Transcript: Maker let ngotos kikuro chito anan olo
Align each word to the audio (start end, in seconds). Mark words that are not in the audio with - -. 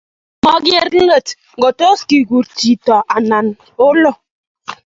Maker 0.43 0.87
let 1.09 1.27
ngotos 1.57 1.99
kikuro 2.09 2.47
chito 2.59 2.95
anan 3.15 3.47
olo 3.87 4.11